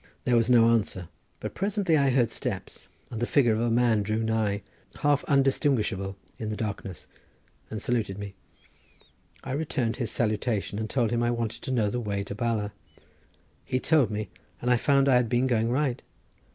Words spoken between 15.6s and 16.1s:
right.